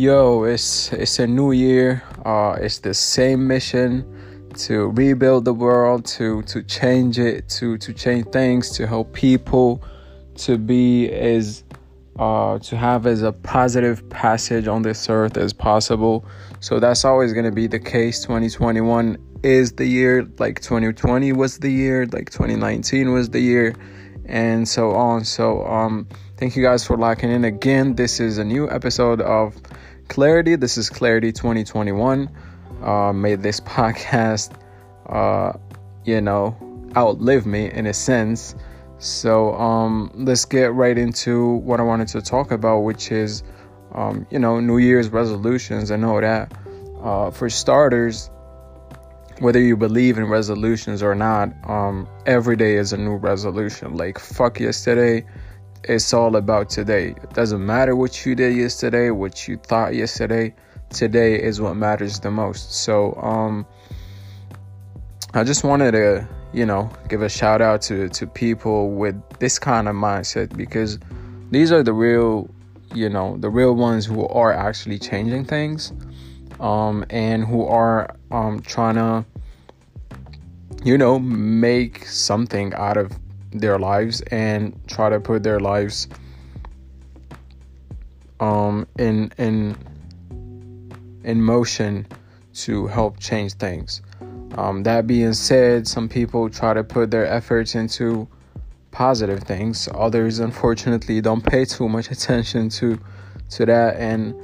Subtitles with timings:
[0.00, 2.02] Yo, it's it's a new year.
[2.24, 4.02] Uh, it's the same mission
[4.54, 9.84] to rebuild the world, to to change it, to to change things, to help people
[10.36, 11.64] to be as
[12.18, 16.24] uh, to have as a positive passage on this earth as possible.
[16.60, 18.22] So that's always going to be the case.
[18.22, 23.74] 2021 is the year, like 2020 was the year, like 2019 was the year,
[24.26, 25.24] and so on.
[25.24, 27.94] So um, thank you guys for locking in again.
[27.94, 29.56] This is a new episode of
[30.08, 30.56] Clarity.
[30.56, 32.30] This is Clarity 2021.
[32.82, 34.52] Uh, made this podcast,
[35.08, 35.52] uh,
[36.04, 36.56] you know,
[36.96, 38.54] outlive me in a sense.
[38.98, 43.42] So um, let's get right into what I wanted to talk about, which is,
[43.94, 45.90] um, you know, New Year's resolutions.
[45.90, 46.52] and all that
[47.02, 48.30] uh, for starters,
[49.40, 53.96] whether you believe in resolutions or not, um, every day is a new resolution.
[53.96, 55.26] Like fuck yesterday,
[55.84, 57.14] it's all about today.
[57.22, 60.54] It doesn't matter what you did yesterday, what you thought yesterday.
[60.90, 62.72] Today is what matters the most.
[62.74, 63.66] So um,
[65.34, 69.58] I just wanted to you know, give a shout out to to people with this
[69.58, 70.98] kind of mindset because
[71.50, 72.50] these are the real,
[72.94, 75.92] you know, the real ones who are actually changing things,
[76.58, 79.24] um, and who are um trying to,
[80.82, 83.12] you know, make something out of
[83.52, 86.08] their lives and try to put their lives
[88.38, 89.76] um in in
[91.24, 92.06] in motion
[92.54, 94.00] to help change things.
[94.56, 98.26] Um, that being said, some people try to put their efforts into
[98.90, 99.88] positive things.
[99.94, 102.98] Others, unfortunately, don't pay too much attention to
[103.50, 104.34] to that and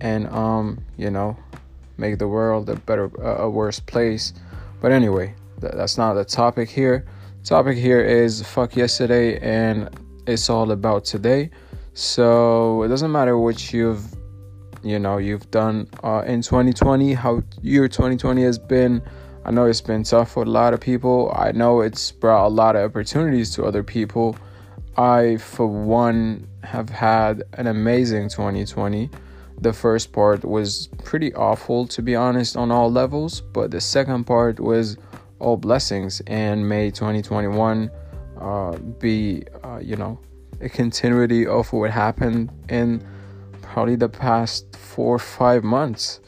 [0.00, 1.36] and um, you know
[1.98, 4.32] make the world a better a worse place.
[4.80, 7.06] But anyway, th- that's not the topic here.
[7.42, 9.88] Topic here is fuck yesterday and
[10.26, 11.50] it's all about today.
[11.94, 14.04] So it doesn't matter what you've
[14.82, 19.02] you know you've done uh, in 2020, how year 2020 has been
[19.44, 21.32] I know it's been tough for a lot of people.
[21.34, 24.36] I know it's brought a lot of opportunities to other people.
[24.96, 29.10] I, for one, have had an amazing 2020.
[29.60, 34.24] The first part was pretty awful, to be honest, on all levels, but the second
[34.24, 34.96] part was
[35.42, 37.90] all blessings and may 2021
[38.40, 40.18] uh, be, uh, you know,
[40.60, 43.04] a continuity of what happened in
[43.60, 46.20] probably the past four or five months.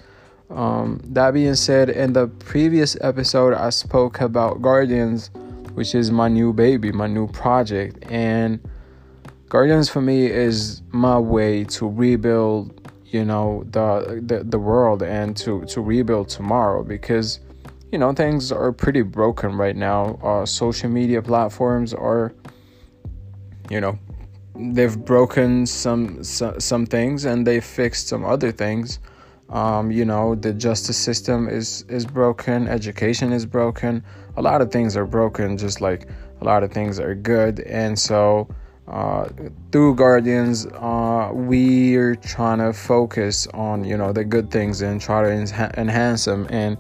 [0.51, 5.31] Um, that being said, in the previous episode, I spoke about Guardians,
[5.75, 8.05] which is my new baby, my new project.
[8.11, 8.61] And
[9.49, 15.37] Guardians for me is my way to rebuild, you know, the the, the world and
[15.39, 17.41] to, to rebuild tomorrow because,
[17.95, 20.19] you know, things are pretty broken right now.
[20.23, 22.35] Uh, social media platforms are,
[23.71, 23.99] you know,
[24.55, 28.99] they've broken some, some some things and they fixed some other things
[29.51, 34.03] um, you know, the justice system is is broken, education is broken.
[34.37, 36.09] A lot of things are broken, just like
[36.41, 37.61] a lot of things are good.
[37.61, 38.49] And so,
[38.89, 39.29] uh,
[39.71, 45.23] through Guardians, uh, we're trying to focus on you know the good things and try
[45.23, 46.47] to enha- enhance them.
[46.51, 46.79] And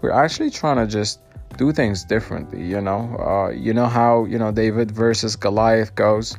[0.00, 1.20] we're actually trying to just
[1.56, 2.64] do things differently.
[2.64, 6.36] You know, uh, you know how you know David versus Goliath goes,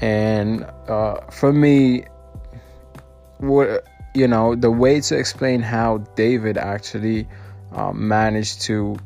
[0.00, 2.04] and uh, for me,
[3.38, 7.26] what you know, the way to explain how David actually
[7.72, 8.96] uh, managed to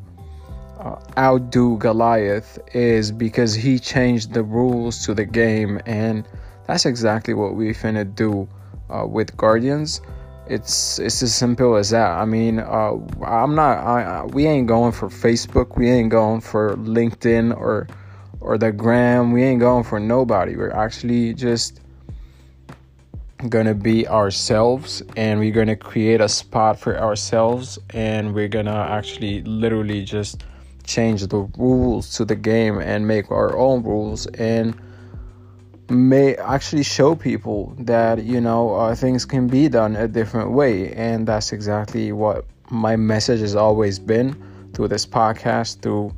[0.78, 6.28] uh, outdo Goliath is because he changed the rules to the game, and
[6.66, 8.47] that's exactly what we're finna do
[8.91, 10.03] uh, with Guardians.
[10.48, 12.10] It's it's as simple as that.
[12.10, 12.92] I mean, uh,
[13.25, 13.78] I'm not.
[13.78, 15.76] I, we ain't going for Facebook.
[15.76, 17.86] We ain't going for LinkedIn or
[18.41, 19.32] or the gram.
[19.32, 20.56] We ain't going for nobody.
[20.56, 21.81] We're actually just
[23.48, 29.42] gonna be ourselves and we're gonna create a spot for ourselves and we're gonna actually
[29.42, 30.42] literally just
[30.84, 34.75] change the rules to the game and make our own rules and
[35.90, 40.93] may actually show people that you know uh, things can be done a different way
[40.93, 44.37] and that's exactly what my message has always been
[44.75, 46.14] through this podcast through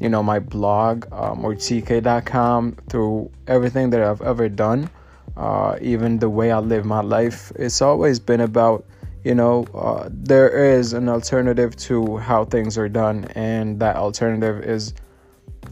[0.00, 4.90] you know my blog um, or tk.com through everything that i've ever done
[5.36, 7.52] uh, even the way I live my life.
[7.56, 8.84] It's always been about,
[9.24, 14.62] you know, uh, there is an alternative to how things are done, and that alternative
[14.64, 14.94] is,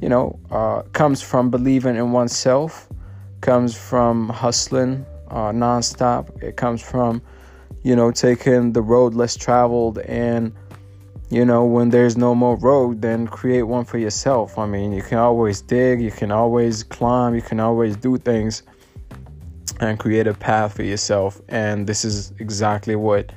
[0.01, 2.89] you know, uh, comes from believing in oneself,
[3.41, 6.43] comes from hustling uh, nonstop.
[6.43, 7.23] It comes from,
[7.83, 10.53] you know, taking the road less traveled and
[11.31, 14.59] you know, when there's no more road, then create one for yourself.
[14.59, 18.65] I mean, you can always dig, you can always climb, you can always do things
[19.79, 21.41] and create a path for yourself.
[21.49, 23.31] And this is exactly what,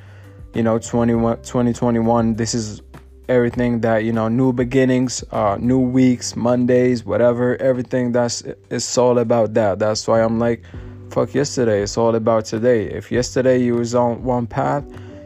[0.55, 2.81] you know, 2021, this is
[3.30, 9.20] everything that, you know, new beginnings, uh, new weeks, Mondays, whatever, everything that's, it's all
[9.20, 9.80] about that.
[9.80, 10.64] That's why I'm like,
[11.10, 11.81] fuck yesterday.
[11.81, 12.86] It's all about today.
[12.86, 14.86] If yesterday you was on one path,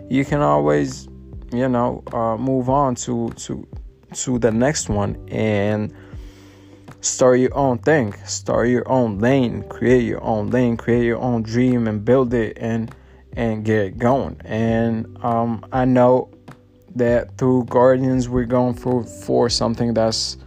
[0.10, 1.08] you can always,
[1.52, 3.68] you know, uh, move on to, to,
[4.14, 5.94] to the next one and
[7.02, 11.44] start your own thing start your own lane create your own lane create your own
[11.44, 12.94] dream and build it and
[13.34, 16.30] and get going and um, i know
[16.98, 20.38] that through guardians we're going for for something that's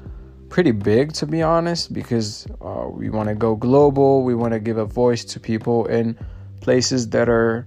[0.48, 4.58] pretty big to be honest because uh, we want to go global we want to
[4.58, 6.18] give a voice to people in
[6.60, 7.66] places that are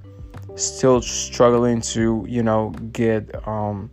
[0.56, 3.90] still struggling to you know get um,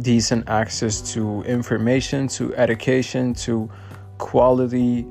[0.00, 3.70] decent access to information to education to
[4.18, 5.06] quality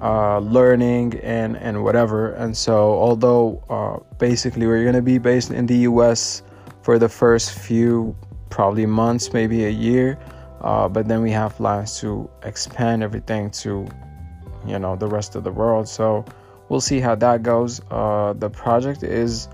[0.00, 2.32] uh, learning and and whatever.
[2.32, 6.42] And so, although uh, basically we're gonna be based in the U.S.
[6.82, 8.14] for the first few
[8.50, 10.18] probably months, maybe a year,
[10.60, 13.86] uh, but then we have plans to expand everything to
[14.66, 15.88] you know the rest of the world.
[15.88, 16.24] So
[16.68, 17.80] we'll see how that goes.
[17.90, 19.48] Uh, the project is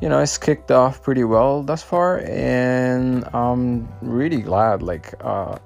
[0.00, 5.56] you know it's kicked off pretty well thus far and i'm really glad like uh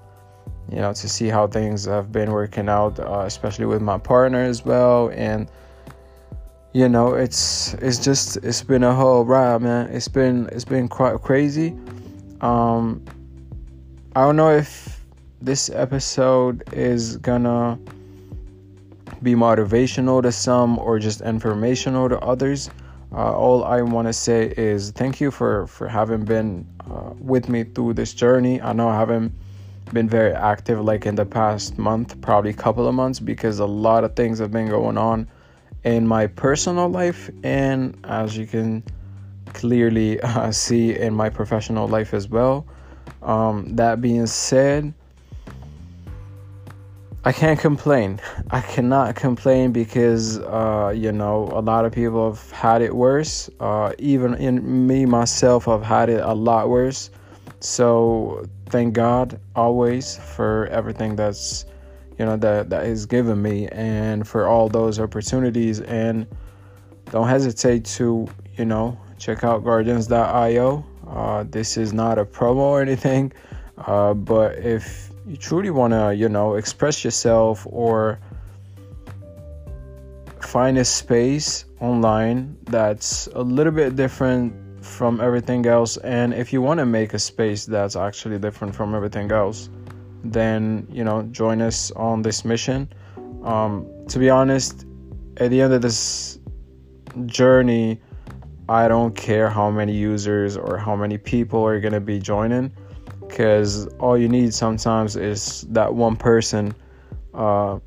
[0.71, 4.43] you know, to see how things have been working out, uh, especially with my partner
[4.43, 5.11] as well.
[5.11, 5.49] And
[6.73, 9.89] you know, it's it's just it's been a whole ride, man.
[9.91, 11.77] It's been it's been quite crazy.
[12.41, 13.05] Um,
[14.15, 15.05] I don't know if
[15.41, 17.79] this episode is gonna
[19.23, 22.71] be motivational to some or just informational to others.
[23.13, 27.49] Uh, all I want to say is thank you for for having been uh, with
[27.49, 28.61] me through this journey.
[28.61, 29.33] I know I haven't
[29.93, 34.05] been very active like in the past month, probably couple of months, because a lot
[34.05, 35.29] of things have been going on
[35.85, 38.83] in my personal life, and as you can
[39.55, 42.67] clearly uh, see in my professional life as well.
[43.23, 44.93] Um, that being said,
[47.25, 48.21] I can't complain.
[48.51, 53.51] I cannot complain because, uh, you know, a lot of people have had it worse.
[53.59, 57.11] Uh, even in me myself, I've had it a lot worse.
[57.61, 61.65] So thank God always for everything that's
[62.19, 66.27] you know that that is given me and for all those opportunities and
[67.11, 68.27] don't hesitate to
[68.57, 73.33] you know check out guardians.io uh, this is not a promo or anything
[73.87, 78.19] uh, but if you truly want to you know express yourself or
[80.41, 84.55] find a space online that's a little bit different
[84.85, 88.95] from everything else and if you want to make a space that's actually different from
[88.95, 89.69] everything else
[90.33, 92.89] then you know join us on this mission.
[93.45, 94.87] Um, to be honest
[95.37, 96.39] at the end of this
[97.27, 98.01] journey
[98.69, 102.71] i don't care how many users or how many people are going to be joining
[103.21, 106.75] because all you need sometimes is that one person
[107.35, 107.79] uh,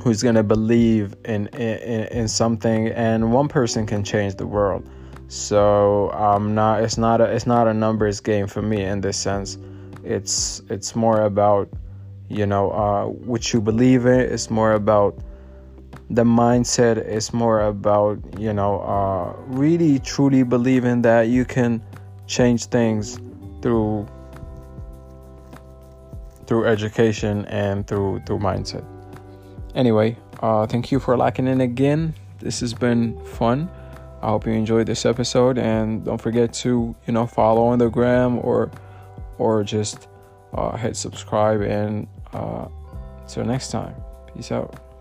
[0.00, 4.86] who's going to believe in, in in something and one person can change the world
[5.32, 6.82] so I'm not.
[6.82, 7.24] It's not a.
[7.24, 9.56] It's not a numbers game for me in this sense.
[10.04, 11.70] It's it's more about
[12.28, 14.20] you know uh, what you believe in.
[14.20, 15.16] It's more about
[16.12, 17.04] the mindset.
[17.04, 21.82] is more about you know uh, really truly believing that you can
[22.26, 23.18] change things
[23.62, 24.06] through
[26.46, 28.84] through education and through through mindset.
[29.74, 32.14] Anyway, uh, thank you for locking in again.
[32.40, 33.70] This has been fun.
[34.20, 37.88] I hope you enjoyed this episode and don't forget to, you know, follow on the
[37.88, 38.70] gram or
[39.38, 40.08] or just
[40.52, 42.68] uh, hit subscribe and uh,
[43.22, 43.94] until next time.
[44.34, 44.91] Peace out.